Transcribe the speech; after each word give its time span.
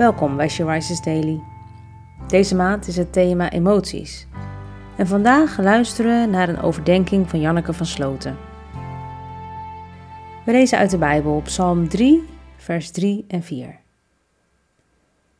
Welkom 0.00 0.36
bij 0.36 0.48
She 0.48 0.64
Rises 0.64 1.00
Daily. 1.00 1.40
Deze 2.28 2.54
maand 2.54 2.86
is 2.86 2.96
het 2.96 3.12
thema 3.12 3.50
emoties. 3.50 4.26
En 4.96 5.06
vandaag 5.06 5.58
luisteren 5.58 6.30
naar 6.30 6.48
een 6.48 6.60
overdenking 6.60 7.30
van 7.30 7.40
Janneke 7.40 7.72
van 7.72 7.86
Sloten. 7.86 8.36
We 10.44 10.52
lezen 10.52 10.78
uit 10.78 10.90
de 10.90 10.98
Bijbel 10.98 11.36
op 11.36 11.44
Psalm 11.44 11.88
3, 11.88 12.24
vers 12.56 12.90
3 12.90 13.24
en 13.28 13.42
4. 13.42 13.78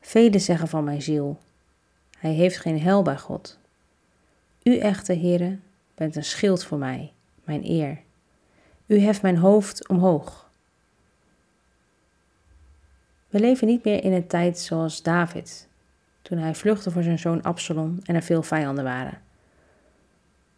Velen 0.00 0.40
zeggen 0.40 0.68
van 0.68 0.84
mijn 0.84 1.02
ziel, 1.02 1.38
hij 2.18 2.32
heeft 2.32 2.58
geen 2.58 2.80
hel 2.80 3.02
bij 3.02 3.18
God. 3.18 3.58
U 4.62 4.78
echte 4.78 5.14
Heere 5.14 5.58
bent 5.94 6.16
een 6.16 6.24
schild 6.24 6.64
voor 6.64 6.78
mij, 6.78 7.12
mijn 7.44 7.64
eer. 7.64 7.98
U 8.86 8.98
heft 8.98 9.22
mijn 9.22 9.36
hoofd 9.36 9.88
omhoog. 9.88 10.45
We 13.36 13.42
leven 13.42 13.66
niet 13.66 13.84
meer 13.84 14.04
in 14.04 14.12
een 14.12 14.26
tijd 14.26 14.58
zoals 14.58 15.02
David, 15.02 15.68
toen 16.22 16.38
hij 16.38 16.54
vluchtte 16.54 16.90
voor 16.90 17.02
zijn 17.02 17.18
zoon 17.18 17.42
Absalom 17.42 17.98
en 18.04 18.14
er 18.14 18.22
veel 18.22 18.42
vijanden 18.42 18.84
waren. 18.84 19.18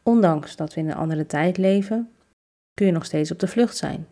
Ondanks 0.03 0.57
dat 0.57 0.75
we 0.75 0.81
in 0.81 0.89
een 0.89 0.97
andere 0.97 1.27
tijd 1.27 1.57
leven, 1.57 2.11
kun 2.75 2.87
je 2.87 2.93
nog 2.93 3.05
steeds 3.05 3.31
op 3.31 3.39
de 3.39 3.47
vlucht 3.47 3.77
zijn. 3.77 4.07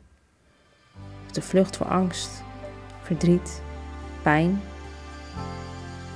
Op 1.27 1.33
de 1.33 1.42
vlucht 1.42 1.77
voor 1.77 1.87
angst, 1.87 2.42
verdriet, 3.02 3.62
pijn. 4.23 4.61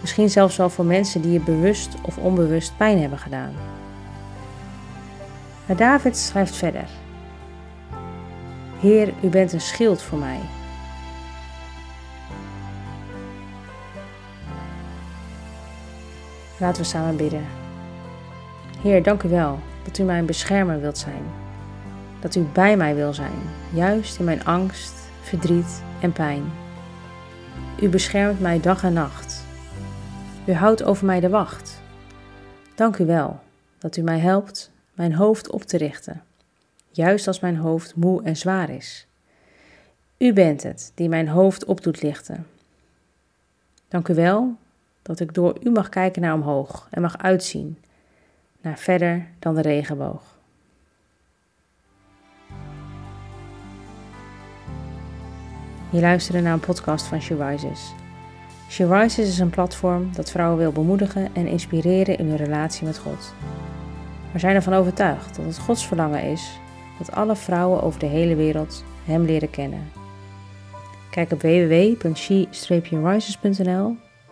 Misschien 0.00 0.30
zelfs 0.30 0.56
wel 0.56 0.70
voor 0.70 0.84
mensen 0.84 1.22
die 1.22 1.32
je 1.32 1.40
bewust 1.40 1.94
of 2.02 2.18
onbewust 2.18 2.76
pijn 2.76 3.00
hebben 3.00 3.18
gedaan. 3.18 3.54
Maar 5.66 5.76
David 5.76 6.16
schrijft 6.16 6.56
verder. 6.56 6.88
Heer, 8.80 9.14
u 9.22 9.28
bent 9.28 9.52
een 9.52 9.60
schild 9.60 10.02
voor 10.02 10.18
mij 10.18 10.40
Laten 16.60 16.82
we 16.82 16.88
samen 16.88 17.16
bidden. 17.16 17.44
Heer, 18.82 19.02
dank 19.02 19.22
u 19.22 19.28
wel 19.28 19.58
dat 19.84 19.98
u 19.98 20.02
mijn 20.02 20.26
beschermer 20.26 20.80
wilt 20.80 20.98
zijn. 20.98 21.22
Dat 22.20 22.34
u 22.34 22.40
bij 22.40 22.76
mij 22.76 22.94
wil 22.94 23.14
zijn, 23.14 23.38
juist 23.72 24.18
in 24.18 24.24
mijn 24.24 24.44
angst, 24.44 24.94
verdriet 25.20 25.82
en 26.00 26.12
pijn. 26.12 26.52
U 27.82 27.88
beschermt 27.88 28.40
mij 28.40 28.60
dag 28.60 28.82
en 28.82 28.92
nacht. 28.92 29.44
U 30.46 30.52
houdt 30.52 30.82
over 30.82 31.06
mij 31.06 31.20
de 31.20 31.28
wacht. 31.28 31.80
Dank 32.74 32.96
u 32.96 33.06
wel 33.06 33.40
dat 33.78 33.96
u 33.96 34.02
mij 34.02 34.18
helpt 34.18 34.70
mijn 34.94 35.14
hoofd 35.14 35.50
op 35.50 35.62
te 35.62 35.76
richten, 35.76 36.22
juist 36.90 37.26
als 37.26 37.40
mijn 37.40 37.56
hoofd 37.56 37.96
moe 37.96 38.22
en 38.22 38.36
zwaar 38.36 38.70
is. 38.70 39.06
U 40.18 40.32
bent 40.32 40.62
het 40.62 40.92
die 40.94 41.08
mijn 41.08 41.28
hoofd 41.28 41.64
op 41.64 41.82
doet 41.82 42.02
lichten. 42.02 42.46
Dank 43.88 44.08
u 44.08 44.14
wel 44.14 44.56
dat 45.02 45.20
ik 45.20 45.34
door 45.34 45.56
u 45.62 45.70
mag 45.70 45.88
kijken 45.88 46.22
naar 46.22 46.34
omhoog 46.34 46.88
en 46.90 47.02
mag 47.02 47.18
uitzien 47.18 47.78
naar 48.60 48.78
verder 48.78 49.26
dan 49.38 49.54
de 49.54 49.60
regenboog. 49.60 50.22
Je 55.90 56.00
luisterde 56.00 56.40
naar 56.40 56.52
een 56.52 56.60
podcast 56.60 57.06
van 57.06 57.20
She 57.20 57.46
Rises. 57.46 57.92
She 58.68 58.86
Rises 58.86 59.28
is 59.28 59.38
een 59.38 59.50
platform 59.50 60.14
dat 60.14 60.30
vrouwen 60.30 60.58
wil 60.58 60.72
bemoedigen 60.72 61.34
en 61.34 61.46
inspireren 61.46 62.18
in 62.18 62.26
hun 62.26 62.36
relatie 62.36 62.86
met 62.86 62.98
God. 62.98 63.34
We 64.32 64.38
zijn 64.38 64.54
ervan 64.54 64.72
overtuigd 64.72 65.36
dat 65.36 65.44
het 65.44 65.58
Gods 65.58 65.86
verlangen 65.86 66.22
is 66.22 66.58
dat 66.98 67.12
alle 67.12 67.36
vrouwen 67.36 67.82
over 67.82 68.00
de 68.00 68.06
hele 68.06 68.34
wereld 68.34 68.84
Hem 69.04 69.24
leren 69.24 69.50
kennen. 69.50 69.90
Kijk 71.10 71.32
op 71.32 71.40
www.she-rises.nl 71.40 73.96